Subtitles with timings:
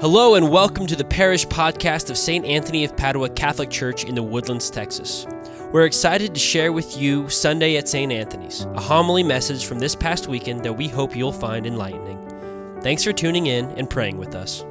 [0.00, 2.46] Hello, and welcome to the parish podcast of St.
[2.46, 5.26] Anthony of Padua Catholic Church in the Woodlands, Texas.
[5.72, 8.10] We're excited to share with you Sunday at St.
[8.10, 12.18] Anthony's, a homily message from this past weekend that we hope you'll find enlightening.
[12.80, 14.62] Thanks for tuning in and praying with us.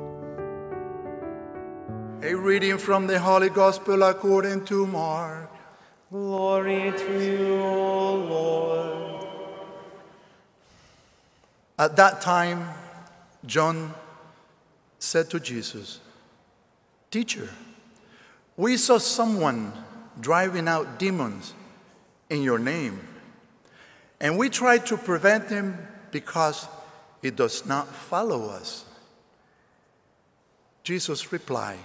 [2.23, 5.51] A reading from the Holy Gospel according to Mark.
[6.09, 9.27] Glory to you, O Lord.
[11.77, 12.67] At that time,
[13.45, 13.93] John
[14.99, 15.99] said to Jesus,
[17.09, 17.49] Teacher,
[18.55, 19.73] we saw someone
[20.19, 21.53] driving out demons
[22.29, 22.99] in your name,
[24.19, 25.77] and we tried to prevent him
[26.11, 26.67] because
[27.21, 28.85] he does not follow us.
[30.83, 31.79] Jesus replied,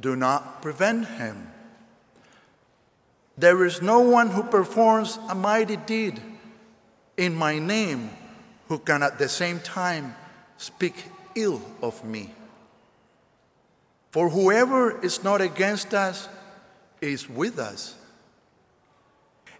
[0.00, 1.48] Do not prevent him.
[3.38, 6.20] There is no one who performs a mighty deed
[7.16, 8.10] in my name
[8.68, 10.14] who can at the same time
[10.58, 11.04] speak
[11.34, 12.30] ill of me.
[14.10, 16.28] For whoever is not against us
[17.00, 17.94] is with us.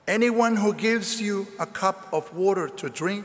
[0.07, 3.25] Anyone who gives you a cup of water to drink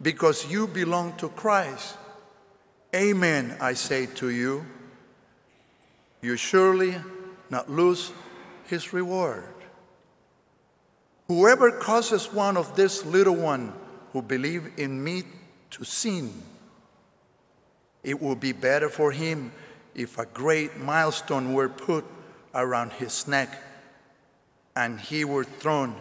[0.00, 1.96] because you belong to Christ,
[2.94, 4.66] Amen, I say to you,
[6.22, 6.96] you surely
[7.48, 8.12] not lose
[8.66, 9.44] his reward.
[11.28, 13.72] Whoever causes one of this little one
[14.12, 15.22] who believe in me
[15.70, 16.32] to sin,
[18.02, 19.52] it would be better for him
[19.94, 22.04] if a great milestone were put
[22.54, 23.62] around his neck
[24.76, 25.94] and he were thrown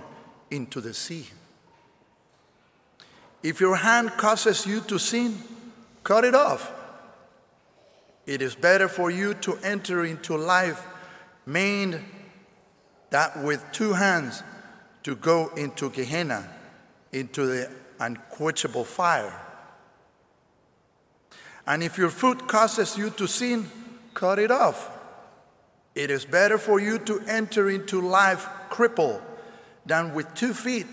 [0.52, 1.28] into the sea.
[3.42, 5.38] If your hand causes you to sin,
[6.04, 6.72] cut it off.
[8.26, 10.86] It is better for you to enter into life
[11.46, 12.04] maimed
[13.10, 14.44] that with two hands
[15.04, 16.48] to go into Gehenna,
[17.12, 19.34] into the unquenchable fire.
[21.70, 23.70] And if your foot causes you to sin,
[24.16, 24.90] cut it off.
[25.94, 29.22] It is better for you to enter into life crippled
[29.86, 30.88] than with two feet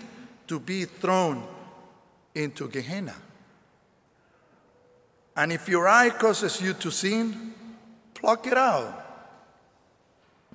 [0.45, 1.43] to be thrown
[2.35, 3.15] into Gehenna.
[5.35, 7.55] And if your eye causes you to sin,
[8.13, 9.03] pluck it out.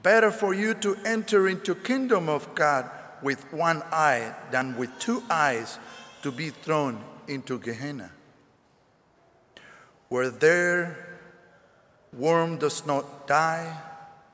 [0.05, 2.89] Better for you to enter into kingdom of God
[3.23, 5.81] with one eye than with two eyes
[6.23, 8.13] to be thrown into Gehenna
[10.13, 10.95] where their
[12.13, 13.81] worm does not die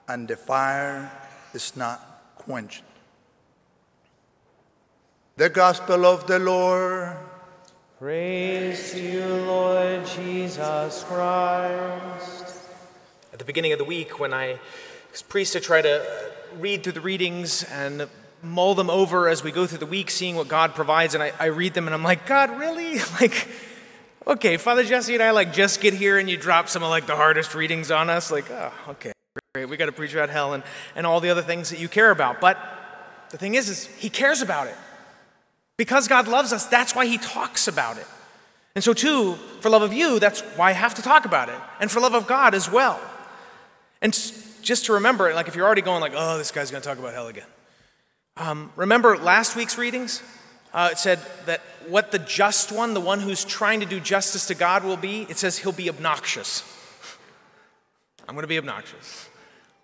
[0.09, 1.09] and the fire
[1.55, 2.83] is not quenched.
[5.37, 7.17] The Gospel of the Lord.
[8.01, 12.59] Praise to you, Lord Jesus Christ.
[13.33, 14.59] At the beginning of the week, when I
[15.13, 16.05] was priest to try to
[16.59, 18.09] read through the readings and
[18.43, 21.31] mull them over as we go through the week, seeing what God provides, and I,
[21.39, 22.99] I read them and I'm like, God, really?
[23.21, 23.47] Like,
[24.29, 27.07] okay, Father Jesse and I like just get here and you drop some of like
[27.07, 28.31] the hardest readings on us.
[28.31, 29.13] Like, oh, okay,
[29.55, 29.69] great.
[29.69, 30.63] We got to preach about hell and,
[30.95, 32.41] and all the other things that you care about.
[32.41, 32.59] But
[33.31, 34.77] the thing is, is he cares about it.
[35.77, 38.07] Because God loves us, that's why he talks about it.
[38.75, 41.59] And so, too, for love of you, that's why I have to talk about it.
[41.81, 43.01] And for love of God as well.
[44.03, 44.13] And
[44.63, 46.99] just to remember, like if you're already going like, oh, this guy's going to talk
[46.99, 47.47] about hell again.
[48.37, 50.23] Um, remember last week's readings?
[50.79, 54.47] Uh, it said that what the just one, the one who's trying to do justice
[54.47, 56.63] to God, will be, it says he'll be obnoxious.
[58.29, 59.29] I'm going to be obnoxious.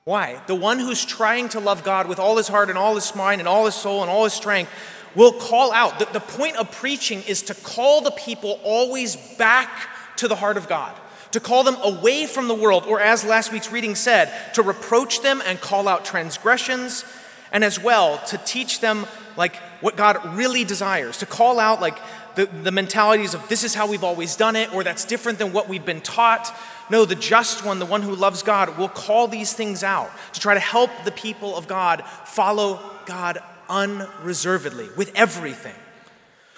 [0.04, 0.40] Why?
[0.46, 3.40] The one who's trying to love God with all his heart and all his mind
[3.40, 4.70] and all his soul and all his strength
[5.16, 5.98] will call out.
[5.98, 9.88] The, the point of preaching is to call the people always back
[10.18, 10.94] to the heart of God,
[11.32, 15.22] to call them away from the world, or as last week's reading said, to reproach
[15.22, 17.04] them and call out transgressions,
[17.50, 21.98] and as well to teach them like what God really desires, to call out like
[22.34, 25.52] the, the mentalities of this is how we've always done it, or that's different than
[25.52, 26.54] what we've been taught.
[26.90, 30.40] No, the just one, the one who loves God, will call these things out to
[30.40, 35.74] try to help the people of God follow God unreservedly with everything.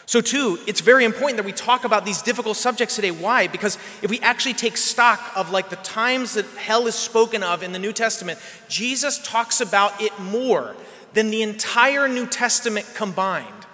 [0.08, 3.10] So, too, it's very important that we talk about these difficult subjects today.
[3.10, 3.48] Why?
[3.48, 7.64] Because if we actually take stock of like the times that hell is spoken of
[7.64, 8.38] in the New Testament,
[8.68, 10.76] Jesus talks about it more
[11.16, 13.66] than the entire New Testament combined.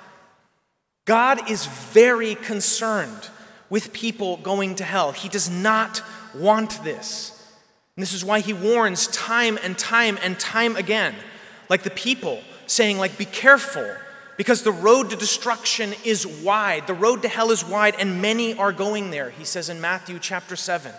[1.07, 3.29] God is very concerned
[3.69, 5.11] with people going to hell.
[5.11, 6.03] He does not
[6.37, 7.31] want this.
[7.97, 11.17] And this is why he warns time and time and time again,
[11.69, 13.93] like the people saying like be careful
[14.37, 16.87] because the road to destruction is wide.
[16.87, 20.21] The road to hell is wide and many are going there, he says in Matthew
[20.21, 20.93] chapter 7.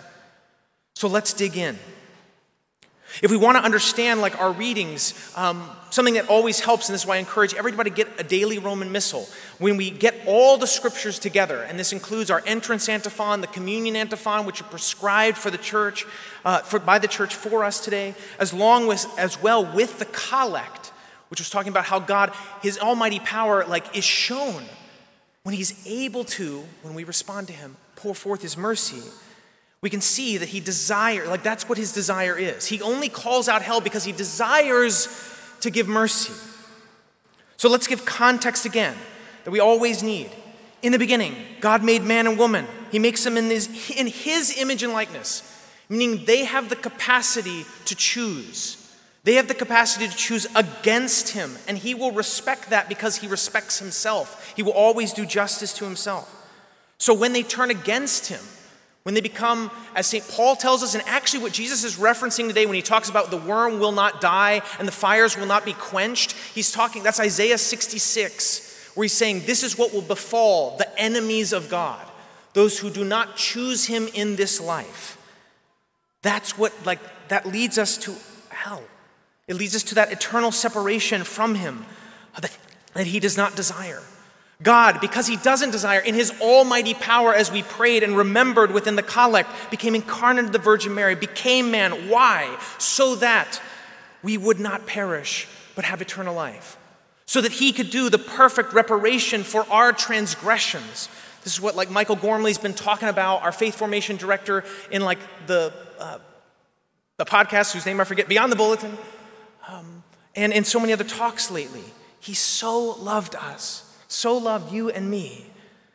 [0.94, 1.78] So let's dig in.
[3.22, 7.02] If we want to understand like our readings, um, something that always helps, and this
[7.02, 9.28] is why I encourage everybody to get a daily Roman Missal.
[9.58, 13.94] When we get all the scriptures together, and this includes our entrance antiphon, the communion
[13.94, 16.06] antiphon, which are prescribed for the church,
[16.44, 20.06] uh, for, by the church for us today, as long as, as well with the
[20.06, 20.92] collect,
[21.28, 22.32] which was talking about how God,
[22.62, 24.64] His almighty power, like is shown
[25.44, 29.02] when He's able to, when we respond to Him, pour forth His mercy
[29.84, 32.64] we can see that he desires, like that's what his desire is.
[32.64, 35.08] He only calls out hell because he desires
[35.60, 36.32] to give mercy.
[37.58, 38.96] So let's give context again
[39.44, 40.30] that we always need.
[40.80, 42.66] In the beginning, God made man and woman.
[42.92, 45.42] He makes them in his, in his image and likeness,
[45.90, 48.78] meaning they have the capacity to choose.
[49.24, 53.26] They have the capacity to choose against him, and he will respect that because he
[53.26, 54.54] respects himself.
[54.56, 56.34] He will always do justice to himself.
[56.96, 58.40] So when they turn against him,
[59.04, 60.26] when they become, as St.
[60.28, 63.36] Paul tells us, and actually what Jesus is referencing today when he talks about the
[63.36, 67.58] worm will not die and the fires will not be quenched, he's talking, that's Isaiah
[67.58, 72.04] 66, where he's saying, This is what will befall the enemies of God,
[72.54, 75.18] those who do not choose him in this life.
[76.22, 78.14] That's what, like, that leads us to
[78.48, 78.82] hell.
[79.46, 81.84] It leads us to that eternal separation from him
[82.40, 82.56] that,
[82.94, 84.02] that he does not desire.
[84.62, 88.96] God, because he doesn't desire, in his almighty power, as we prayed and remembered within
[88.96, 92.08] the collect, became incarnate of the Virgin Mary, became man.
[92.08, 92.56] Why?
[92.78, 93.60] So that
[94.22, 96.78] we would not perish, but have eternal life.
[97.26, 101.08] So that he could do the perfect reparation for our transgressions.
[101.42, 105.18] This is what like Michael Gormley's been talking about, our faith formation director in like
[105.46, 106.18] the, uh,
[107.16, 108.96] the podcast whose name I forget, Beyond the Bulletin,
[109.68, 110.04] um,
[110.36, 111.84] and in so many other talks lately.
[112.20, 115.46] He so loved us so loved you and me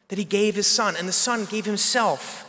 [0.09, 2.45] that he gave his son, and the son gave himself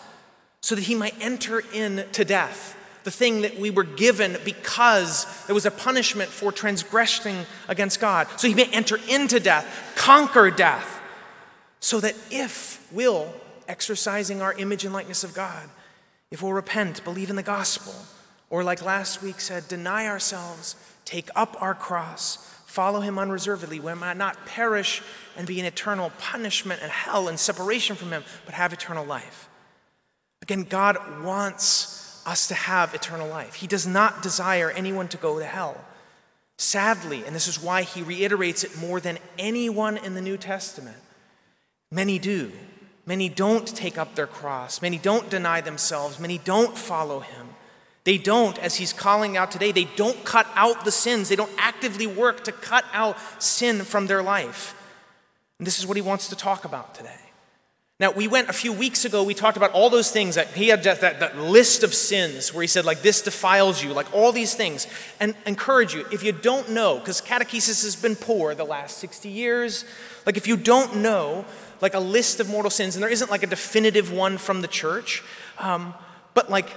[0.61, 5.55] so that he might enter into death, the thing that we were given because there
[5.55, 8.29] was a punishment for transgressing against God.
[8.37, 11.01] So he may enter into death, conquer death,
[11.81, 13.33] so that if we'll,
[13.69, 15.69] exercising our image and likeness of God,
[16.31, 17.95] if we'll repent, believe in the gospel,
[18.51, 22.39] or like last week said, deny ourselves, take up our cross,
[22.71, 25.03] follow him unreservedly, we might not perish
[25.37, 29.49] and be in eternal punishment and hell and separation from him, but have eternal life.
[30.41, 33.55] Again, God wants us to have eternal life.
[33.55, 35.85] He does not desire anyone to go to hell.
[36.59, 40.99] Sadly, and this is why he reiterates it more than anyone in the New Testament,
[41.91, 42.53] many do.
[43.05, 44.81] Many don't take up their cross.
[44.81, 46.21] Many don't deny themselves.
[46.21, 47.49] Many don't follow him.
[48.05, 51.29] They don't, as he's calling out today, they don't cut out the sins.
[51.29, 54.75] They don't actively work to cut out sin from their life.
[55.59, 57.21] And this is what he wants to talk about today.
[58.01, 60.69] Now, we went a few weeks ago, we talked about all those things that he
[60.69, 64.33] had that, that, list of sins where he said, like, this defiles you, like all
[64.33, 64.87] these things.
[65.21, 69.29] And encourage you, if you don't know, because catechesis has been poor the last 60
[69.29, 69.85] years,
[70.25, 71.45] like, if you don't know,
[71.83, 74.69] like, a list of mortal sins, and there isn't like a definitive one from the
[74.69, 75.23] church,
[75.59, 75.93] um,
[76.33, 76.71] but like,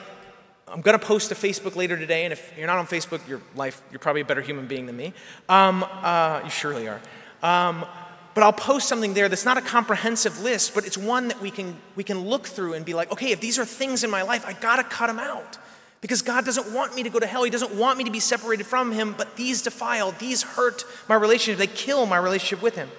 [0.73, 3.41] I'm going to post to Facebook later today, and if you're not on Facebook, your
[3.55, 5.13] life, you're probably a better human being than me.
[5.47, 6.99] Um, uh, you surely are.
[7.43, 7.85] Um,
[8.33, 11.51] but I'll post something there that's not a comprehensive list, but it's one that we
[11.51, 14.23] can, we can look through and be like, okay, if these are things in my
[14.23, 15.59] life, I gotta cut them out.
[16.01, 17.43] Because God doesn't want me to go to hell.
[17.43, 21.13] He doesn't want me to be separated from Him, but these defile, these hurt my
[21.13, 22.89] relationship, they kill my relationship with Him.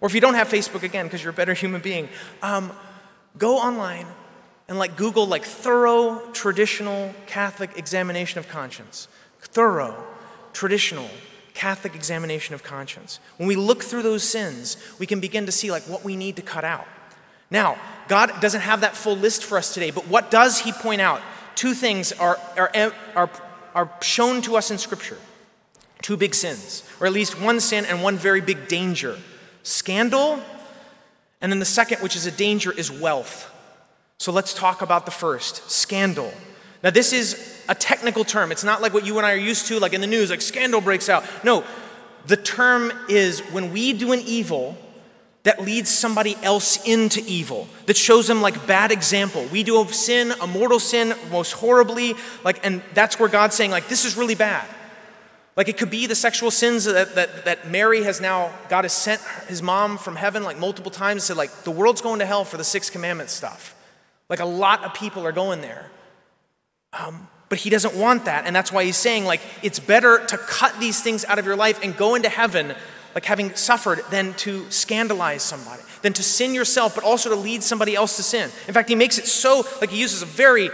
[0.00, 2.08] Or if you don't have Facebook again, because you're a better human being,
[2.40, 2.70] um,
[3.36, 4.06] go online,
[4.68, 9.08] and like Google like thorough traditional Catholic examination of conscience.
[9.40, 9.96] Thorough
[10.52, 11.08] traditional
[11.54, 13.20] Catholic examination of conscience.
[13.36, 16.36] When we look through those sins, we can begin to see like what we need
[16.36, 16.86] to cut out.
[17.50, 21.00] Now, God doesn't have that full list for us today, but what does He point
[21.00, 21.20] out?
[21.54, 23.30] Two things are, are, are,
[23.74, 25.18] are shown to us in Scripture
[26.02, 29.18] two big sins, or at least one sin and one very big danger
[29.62, 30.40] scandal,
[31.40, 33.52] and then the second, which is a danger, is wealth.
[34.18, 36.32] So let's talk about the first scandal.
[36.82, 38.52] Now, this is a technical term.
[38.52, 40.40] It's not like what you and I are used to, like in the news, like
[40.40, 41.24] scandal breaks out.
[41.44, 41.64] No,
[42.26, 44.76] the term is when we do an evil
[45.42, 49.46] that leads somebody else into evil, that shows them like bad example.
[49.52, 53.70] We do a sin, a mortal sin, most horribly, like, and that's where God's saying,
[53.70, 54.66] like, this is really bad.
[55.54, 58.92] Like it could be the sexual sins that, that, that Mary has now, God has
[58.92, 62.26] sent his mom from heaven like multiple times, and said, like, the world's going to
[62.26, 63.75] hell for the six commandments stuff.
[64.28, 65.90] Like a lot of people are going there.
[66.92, 68.46] Um, but he doesn't want that.
[68.46, 71.54] And that's why he's saying, like, it's better to cut these things out of your
[71.54, 72.74] life and go into heaven,
[73.14, 77.62] like having suffered, than to scandalize somebody, than to sin yourself, but also to lead
[77.62, 78.50] somebody else to sin.
[78.66, 80.70] In fact, he makes it so, like, he uses a very,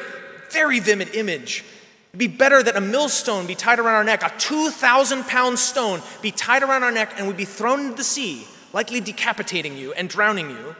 [0.50, 1.64] very vivid image
[2.12, 6.02] It'd be better that a millstone be tied around our neck, a 2,000 pound stone
[6.20, 9.94] be tied around our neck and we'd be thrown into the sea, likely decapitating you
[9.94, 10.76] and drowning you,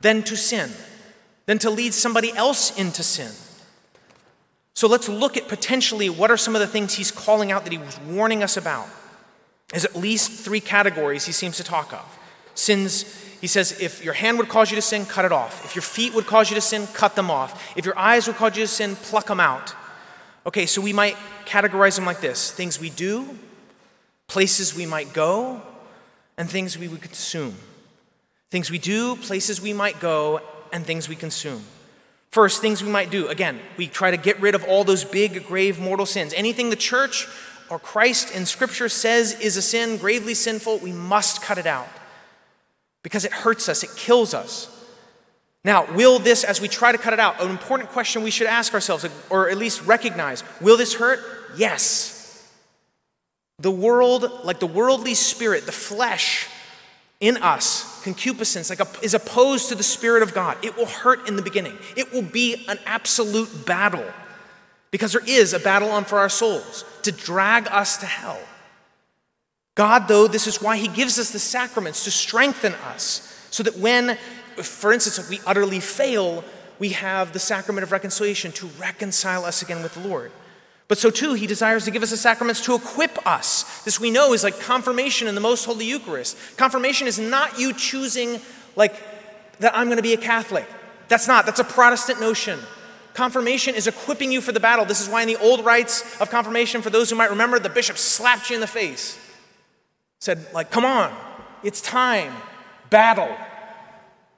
[0.00, 0.70] than to sin,
[1.48, 3.32] than to lead somebody else into sin.
[4.74, 7.72] So let's look at potentially what are some of the things he's calling out that
[7.72, 8.86] he was warning us about.
[9.70, 12.18] There's at least three categories he seems to talk of.
[12.54, 13.02] Sins,
[13.40, 15.64] he says, if your hand would cause you to sin, cut it off.
[15.64, 17.74] If your feet would cause you to sin, cut them off.
[17.78, 19.74] If your eyes would cause you to sin, pluck them out.
[20.44, 23.26] Okay, so we might categorize them like this things we do,
[24.26, 25.62] places we might go,
[26.36, 27.54] and things we would consume.
[28.50, 31.64] Things we do, places we might go, and things we consume.
[32.30, 33.28] First, things we might do.
[33.28, 36.34] Again, we try to get rid of all those big, grave, mortal sins.
[36.36, 37.26] Anything the church
[37.70, 41.88] or Christ in Scripture says is a sin, gravely sinful, we must cut it out
[43.02, 44.74] because it hurts us, it kills us.
[45.64, 48.46] Now, will this, as we try to cut it out, an important question we should
[48.46, 51.20] ask ourselves, or at least recognize, will this hurt?
[51.56, 52.48] Yes.
[53.58, 56.48] The world, like the worldly spirit, the flesh
[57.20, 60.56] in us, concupiscence like a, is opposed to the Spirit of God.
[60.62, 61.76] It will hurt in the beginning.
[61.96, 64.04] It will be an absolute battle
[64.90, 68.40] because there is a battle on for our souls to drag us to hell.
[69.74, 73.76] God, though, this is why He gives us the sacraments to strengthen us so that
[73.78, 74.16] when,
[74.56, 76.42] for instance, if we utterly fail,
[76.78, 80.32] we have the sacrament of reconciliation to reconcile us again with the Lord.
[80.88, 83.82] But so too, he desires to give us the sacraments to equip us.
[83.84, 86.36] This we know is like confirmation in the most holy Eucharist.
[86.56, 88.40] Confirmation is not you choosing,
[88.74, 88.94] like,
[89.60, 90.66] that I'm going to be a Catholic.
[91.08, 92.58] That's not, that's a Protestant notion.
[93.12, 94.86] Confirmation is equipping you for the battle.
[94.86, 97.68] This is why in the old rites of confirmation, for those who might remember, the
[97.68, 99.18] bishop slapped you in the face.
[100.20, 101.14] Said, like, come on,
[101.62, 102.32] it's time,
[102.88, 103.36] battle.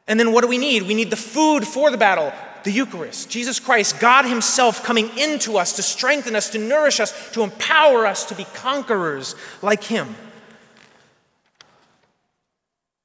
[0.08, 0.82] And then what do we need?
[0.82, 2.32] We need the food for the battle
[2.64, 7.30] the Eucharist, Jesus Christ, God Himself coming into us to strengthen us, to nourish us,
[7.32, 10.14] to empower us to be conquerors like Him.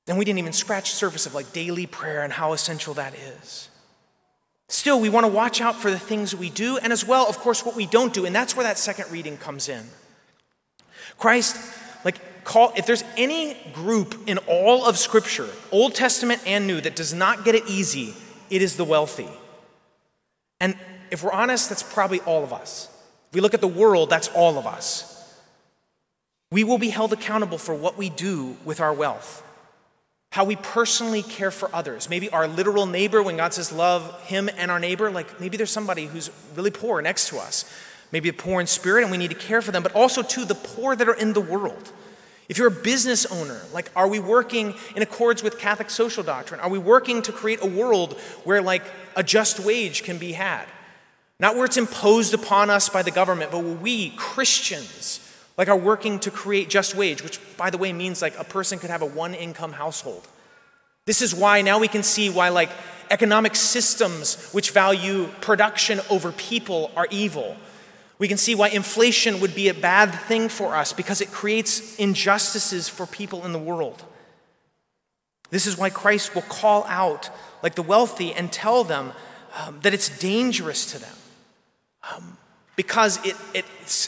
[0.08, 3.16] And we didn't even scratch the surface of like daily prayer and how essential that
[3.16, 3.70] is.
[4.68, 7.38] Still, we want to watch out for the things we do and as well, of
[7.38, 8.26] course, what we don't do.
[8.26, 9.86] And that's where that second reading comes in.
[11.18, 11.56] Christ,
[12.04, 16.96] like, call, if there's any group in all of Scripture, Old Testament and New, that
[16.96, 18.16] does not get it easy,
[18.50, 19.30] it is the wealthy.
[20.60, 20.78] And
[21.12, 22.90] if we're honest, that's probably all of us.
[23.30, 25.12] If we look at the world, that's all of us.
[26.52, 29.44] We will be held accountable for what we do with our wealth,
[30.32, 32.10] how we personally care for others.
[32.10, 35.72] Maybe our literal neighbor, when God says love him and our neighbor, like maybe there's
[35.72, 37.66] somebody who's really poor next to us,
[38.12, 40.56] maybe poor in spirit, and we need to care for them, but also, to the
[40.56, 41.92] poor that are in the world.
[42.48, 46.60] If you're a business owner, like, are we working in accordance with Catholic social doctrine?
[46.60, 48.84] Are we working to create a world where, like,
[49.16, 50.66] a just wage can be had?
[51.40, 55.20] Not where it's imposed upon us by the government, but where we, Christians,
[55.58, 58.78] like, are working to create just wage, which, by the way, means like a person
[58.78, 60.28] could have a one income household.
[61.06, 62.70] This is why now we can see why, like,
[63.10, 67.58] economic systems which value production over people are evil
[68.18, 71.96] we can see why inflation would be a bad thing for us because it creates
[71.98, 74.04] injustices for people in the world.
[75.50, 77.30] This is why Christ will call out,
[77.62, 79.12] like the wealthy, and tell them
[79.56, 81.16] um, that it's dangerous to them
[82.14, 82.38] um,
[82.76, 83.66] because it, it,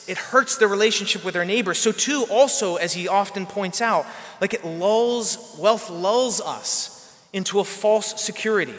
[0.07, 1.73] it hurts their relationship with their neighbor.
[1.73, 4.05] So, too, also, as he often points out,
[4.41, 6.93] like it lulls, wealth lulls us
[7.33, 8.75] into a false security.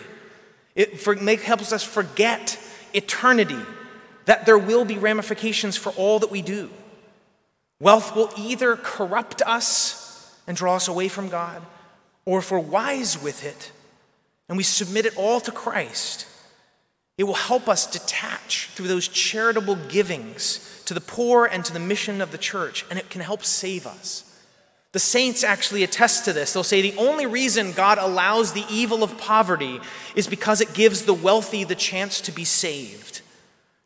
[0.75, 2.58] It for, make, helps us forget
[2.94, 3.61] eternity
[4.28, 6.68] that there will be ramifications for all that we do.
[7.80, 11.62] Wealth will either corrupt us and draw us away from God,
[12.26, 13.73] or if we're wise with it
[14.47, 16.26] and we submit it all to Christ,
[17.16, 21.80] it will help us detach through those charitable givings to the poor and to the
[21.80, 24.25] mission of the church, and it can help save us.
[24.92, 26.52] The saints actually attest to this.
[26.52, 29.80] They'll say the only reason God allows the evil of poverty
[30.14, 33.23] is because it gives the wealthy the chance to be saved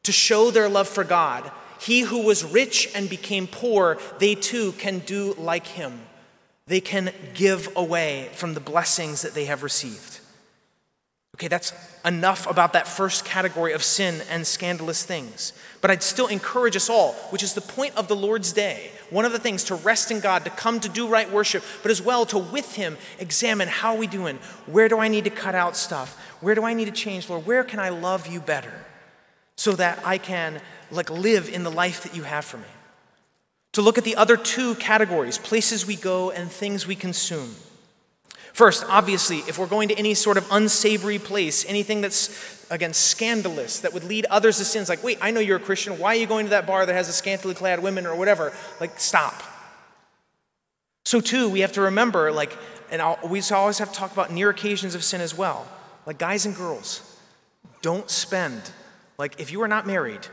[0.05, 1.51] to show their love for God.
[1.81, 6.01] He who was rich and became poor, they too can do like him.
[6.67, 10.21] They can give away from the blessings that they have received.
[11.37, 11.73] Okay, that's
[12.05, 15.55] enough about that first category of sin and scandalous things.
[15.81, 18.91] But I'd still encourage us all, which is the point of the Lord's Day.
[19.09, 21.91] One of the things to rest in God, to come to do right worship, but
[21.91, 24.37] as well to with Him examine how are we doing?
[24.67, 26.19] Where do I need to cut out stuff?
[26.41, 27.47] Where do I need to change, Lord?
[27.47, 28.85] Where can I love you better?
[29.57, 32.65] So that I can like live in the life that you have for me.
[33.73, 37.55] To look at the other two categories, places we go and things we consume.
[38.53, 43.81] First, obviously, if we're going to any sort of unsavory place, anything that's, again, scandalous,
[43.81, 45.99] that would lead others to sins, like, wait, I know you're a Christian.
[45.99, 48.53] Why are you going to that bar that has a scantily clad women or whatever?
[48.79, 49.43] Like, stop.
[51.07, 52.55] So, too, we have to remember, like,
[52.91, 55.67] and we always have to talk about near occasions of sin as well.
[56.05, 57.19] Like, guys and girls,
[57.81, 58.71] don't spend,
[59.19, 60.27] like, if you are not married,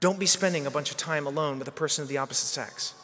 [0.00, 2.94] don't be spending a bunch of time alone with a person of the opposite sex.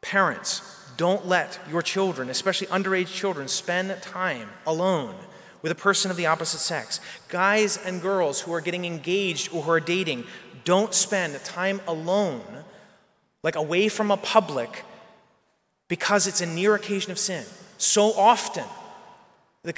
[0.00, 0.62] Parents,
[0.96, 5.14] don't let your children, especially underage children, spend time alone
[5.62, 7.00] with a person of the opposite sex.
[7.28, 10.24] Guys and girls who are getting engaged or who are dating,
[10.64, 12.64] don't spend time alone,
[13.42, 14.84] like away from a public,
[15.88, 17.44] because it's a near occasion of sin.
[17.76, 18.64] So often,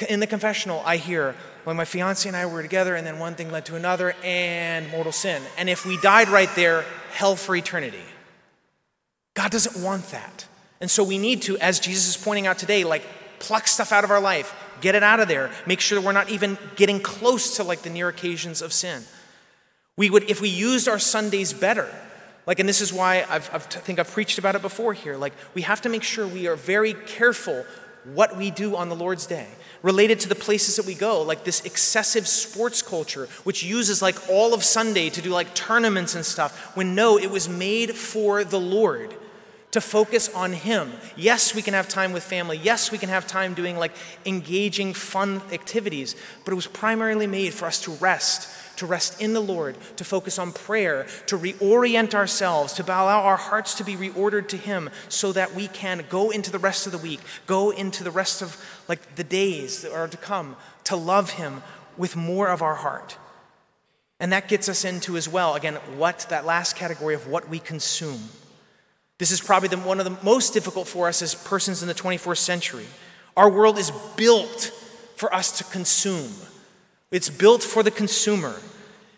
[0.09, 3.35] in the confessional, I hear, when my fiance and I were together, and then one
[3.35, 5.42] thing led to another, and mortal sin.
[5.57, 8.02] And if we died right there, hell for eternity.
[9.35, 10.47] God doesn't want that.
[10.81, 13.07] And so we need to, as Jesus is pointing out today, like
[13.38, 16.28] pluck stuff out of our life, get it out of there, make sure we're not
[16.31, 19.02] even getting close to like the near occasions of sin.
[19.97, 21.88] We would, if we used our Sundays better,
[22.47, 25.16] like, and this is why I've, I've, i think I've preached about it before here,
[25.16, 27.64] like, we have to make sure we are very careful
[28.14, 29.47] what we do on the Lord's day
[29.83, 34.29] related to the places that we go, like this excessive sports culture, which uses like
[34.29, 38.45] all of Sunday to do like tournaments and stuff, when no, it was made for
[38.45, 39.15] the Lord
[39.73, 40.93] to focus on Him.
[41.17, 42.59] Yes, we can have time with family.
[42.62, 43.93] Yes, we can have time doing like
[44.25, 46.14] engaging, fun activities,
[46.45, 50.05] but it was primarily made for us to rest, to rest in the Lord, to
[50.05, 54.91] focus on prayer, to reorient ourselves, to allow our hearts to be reordered to Him
[55.09, 58.43] so that we can go into the rest of the week, go into the rest
[58.43, 61.62] of like the days that are to come, to love Him
[61.97, 63.17] with more of our heart.
[64.21, 67.59] And that gets us into as well, again, what that last category of what we
[67.59, 68.21] consume.
[69.23, 71.95] This is probably the, one of the most difficult for us as persons in the
[71.95, 72.87] 21st century.
[73.37, 74.73] Our world is built
[75.14, 76.33] for us to consume,
[77.12, 78.57] it's built for the consumer,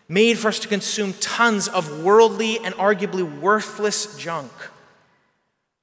[0.07, 4.51] made for us to consume tons of worldly and arguably worthless junk.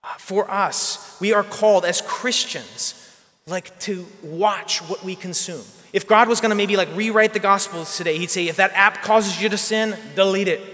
[0.04, 2.94] Uh, for us, we are called as Christians
[3.48, 5.64] like to watch what we consume.
[5.92, 8.70] If God was going to maybe like rewrite the gospels today, he'd say if that
[8.74, 10.71] app causes you to sin, delete it.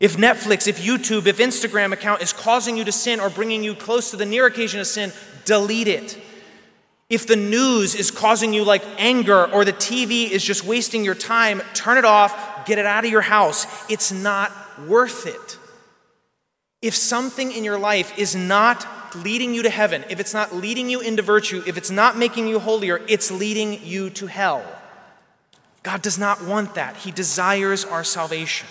[0.00, 3.74] If Netflix, if YouTube, if Instagram account is causing you to sin or bringing you
[3.74, 5.12] close to the near occasion of sin,
[5.44, 6.20] delete it.
[7.08, 11.14] If the news is causing you like anger or the TV is just wasting your
[11.14, 13.66] time, turn it off, get it out of your house.
[13.90, 14.52] It's not
[14.86, 15.58] worth it.
[16.82, 20.90] If something in your life is not leading you to heaven, if it's not leading
[20.90, 24.64] you into virtue, if it's not making you holier, it's leading you to hell.
[25.82, 26.96] God does not want that.
[26.96, 28.66] He desires our salvation.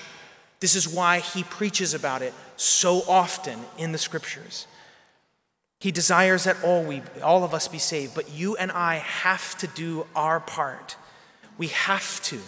[0.63, 4.65] This is why he preaches about it so often in the scriptures.
[5.81, 9.57] He desires that all we all of us be saved, but you and I have
[9.57, 10.95] to do our part.
[11.57, 12.39] We have to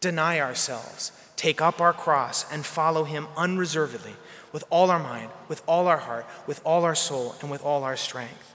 [0.00, 4.14] deny ourselves, take up our cross and follow him unreservedly
[4.50, 7.84] with all our mind, with all our heart, with all our soul and with all
[7.84, 8.54] our strength.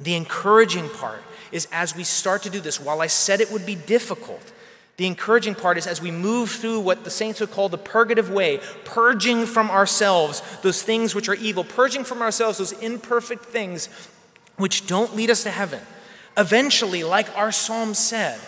[0.00, 3.66] The encouraging part is as we start to do this, while I said it would
[3.66, 4.50] be difficult,
[5.02, 8.30] the encouraging part is as we move through what the saints would call the purgative
[8.30, 13.88] way, purging from ourselves those things which are evil, purging from ourselves those imperfect things
[14.58, 15.80] which don't lead us to heaven.
[16.36, 18.38] Eventually, like our psalm said,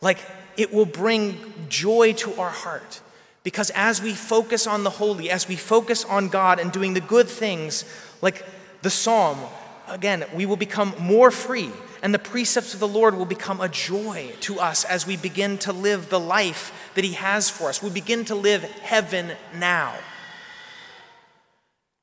[0.00, 0.18] like
[0.56, 3.00] it will bring joy to our heart.
[3.44, 7.00] Because as we focus on the holy, as we focus on God and doing the
[7.00, 7.84] good things,
[8.20, 8.44] like
[8.82, 9.38] the psalm,
[9.86, 11.70] again, we will become more free
[12.02, 15.58] and the precepts of the Lord will become a joy to us as we begin
[15.58, 17.82] to live the life that He has for us.
[17.82, 19.94] We begin to live heaven now.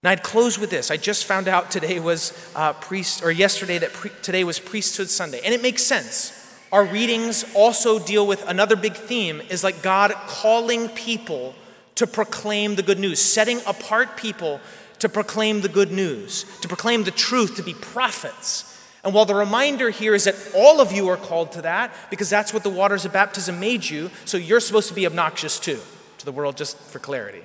[0.04, 0.92] And I'd close with this.
[0.92, 5.10] I just found out today was uh, priest, or yesterday that pre- today was Priesthood
[5.10, 6.42] Sunday, and it makes sense.
[6.72, 11.56] Our readings also deal with another big theme: is like God calling people
[11.96, 14.60] to proclaim the good news, setting apart people
[15.00, 18.75] to proclaim the good news, to proclaim the truth, to be prophets.
[19.06, 22.28] And while the reminder here is that all of you are called to that, because
[22.28, 25.80] that's what the waters of baptism made you, so you're supposed to be obnoxious too,
[26.18, 27.44] to the world, just for clarity.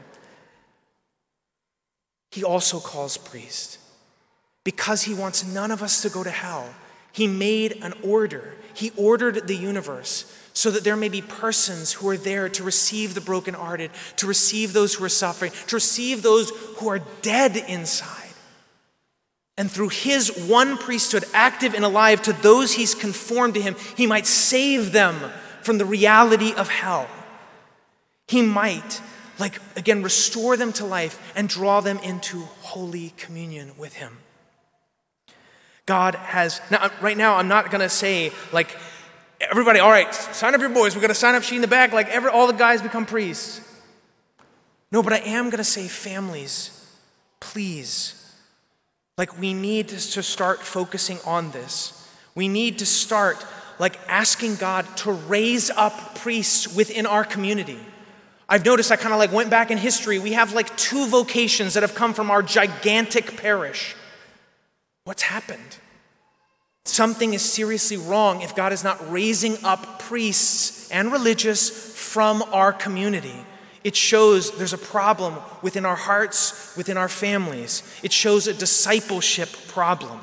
[2.32, 3.76] He also calls priests
[4.64, 6.74] because he wants none of us to go to hell.
[7.12, 12.08] He made an order, he ordered the universe so that there may be persons who
[12.08, 16.50] are there to receive the brokenhearted, to receive those who are suffering, to receive those
[16.78, 18.19] who are dead inside.
[19.58, 24.06] And through his one priesthood, active and alive to those he's conformed to him, he
[24.06, 25.16] might save them
[25.62, 27.08] from the reality of hell.
[28.26, 29.02] He might,
[29.38, 34.18] like, again, restore them to life and draw them into holy communion with him.
[35.84, 36.60] God has.
[36.70, 38.76] Now, right now, I'm not going to say, like,
[39.40, 40.94] everybody, all right, sign up your boys.
[40.94, 41.92] We're going to sign up she in the back.
[41.92, 43.60] Like, every, all the guys become priests.
[44.92, 46.96] No, but I am going to say, families,
[47.40, 48.19] please.
[49.20, 51.92] Like, we need to start focusing on this.
[52.34, 53.44] We need to start,
[53.78, 57.78] like, asking God to raise up priests within our community.
[58.48, 60.18] I've noticed I kind of like went back in history.
[60.18, 63.94] We have like two vocations that have come from our gigantic parish.
[65.04, 65.76] What's happened?
[66.86, 72.72] Something is seriously wrong if God is not raising up priests and religious from our
[72.72, 73.44] community.
[73.82, 77.82] It shows there's a problem within our hearts, within our families.
[78.02, 80.20] It shows a discipleship problem.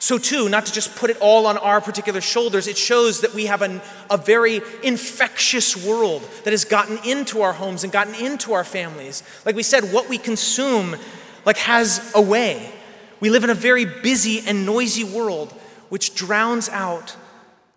[0.00, 3.34] So, too, not to just put it all on our particular shoulders, it shows that
[3.34, 8.14] we have an, a very infectious world that has gotten into our homes and gotten
[8.14, 9.24] into our families.
[9.44, 10.96] Like we said, what we consume
[11.44, 12.72] like has a way.
[13.20, 15.52] We live in a very busy and noisy world
[15.88, 17.16] which drowns out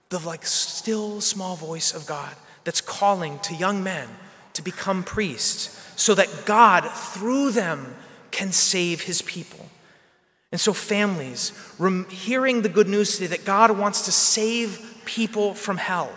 [0.10, 4.08] the like still small voice of God that's calling to young men
[4.54, 7.96] to become priests so that God through them
[8.32, 9.70] can save his people.
[10.52, 15.54] And so, families, rem- hearing the good news today that God wants to save people
[15.54, 16.12] from hell,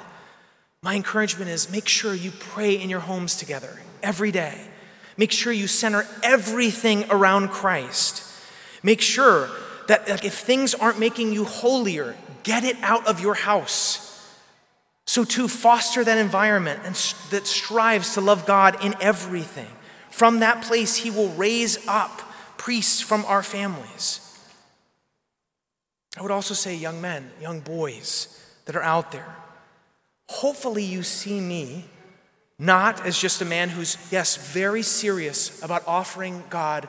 [0.83, 4.59] my encouragement is make sure you pray in your homes together every day.
[5.16, 8.23] Make sure you center everything around Christ.
[8.83, 9.49] Make sure
[9.87, 13.93] that like, if things aren't making you holier, get it out of your house.
[15.14, 16.96] So, to foster that environment and
[17.31, 19.70] that strives to love God in everything.
[20.11, 22.20] From that place, He will raise up
[22.59, 24.18] priests from our families.
[26.18, 29.37] I would also say, young men, young boys that are out there,
[30.29, 31.85] hopefully you see me
[32.59, 36.88] not as just a man who's, yes, very serious about offering God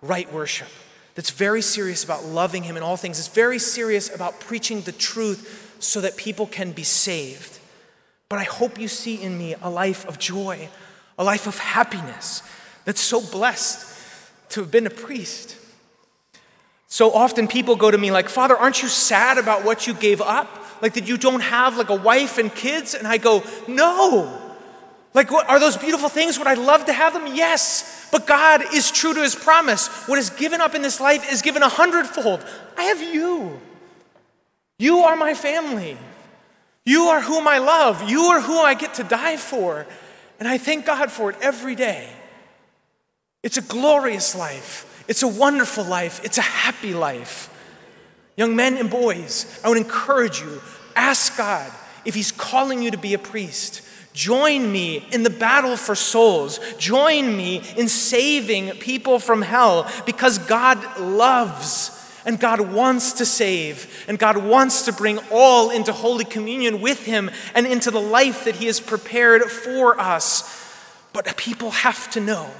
[0.00, 0.70] right worship,
[1.14, 4.92] that's very serious about loving Him in all things, is very serious about preaching the
[4.92, 7.55] truth so that people can be saved.
[8.28, 10.68] But I hope you see in me a life of joy,
[11.18, 12.42] a life of happiness
[12.84, 13.94] that's so blessed
[14.50, 15.56] to have been a priest.
[16.88, 20.20] So often people go to me like, Father, aren't you sad about what you gave
[20.20, 20.64] up?
[20.82, 22.94] Like that you don't have like a wife and kids?
[22.94, 24.42] And I go, No.
[25.14, 26.36] Like, what, are those beautiful things?
[26.36, 27.34] Would I love to have them?
[27.34, 28.06] Yes.
[28.12, 29.88] But God is true to his promise.
[30.06, 32.44] What is given up in this life is given a hundredfold.
[32.76, 33.58] I have you.
[34.78, 35.96] You are my family.
[36.86, 38.08] You are whom I love.
[38.08, 39.86] You are who I get to die for.
[40.38, 42.08] And I thank God for it every day.
[43.42, 45.04] It's a glorious life.
[45.08, 46.24] It's a wonderful life.
[46.24, 47.52] It's a happy life.
[48.36, 50.62] Young men and boys, I would encourage you
[50.94, 51.70] ask God
[52.04, 53.82] if He's calling you to be a priest.
[54.12, 56.58] Join me in the battle for souls.
[56.78, 61.90] Join me in saving people from hell because God loves
[62.26, 67.06] and God wants to save and God wants to bring all into Holy Communion with
[67.06, 70.62] Him and into the life that He has prepared for us.
[71.14, 72.50] But people have to know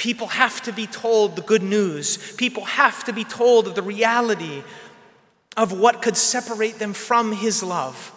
[0.00, 2.32] People have to be told the good news.
[2.38, 4.62] People have to be told of the reality
[5.58, 8.10] of what could separate them from His love.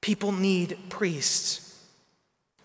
[0.00, 1.76] People need priests.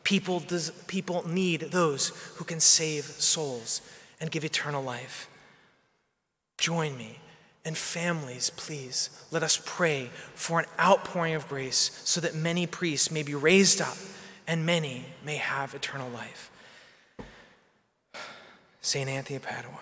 [0.03, 3.81] People, does, people need those who can save souls
[4.21, 5.27] and give eternal life.
[6.59, 7.17] Join me.
[7.67, 13.11] And families, please, let us pray for an outpouring of grace so that many priests
[13.11, 13.97] may be raised up
[14.47, 16.49] and many may have eternal life.
[18.81, 19.09] St.
[19.09, 19.79] Anthony of Padua.